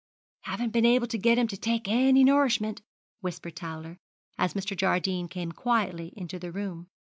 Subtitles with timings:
[0.45, 2.81] 'Haven't been able to get him to take any nourishment,'
[3.19, 3.99] whispered Towler,
[4.35, 4.75] as Mr.
[4.75, 6.87] Jardine came quietly into the room.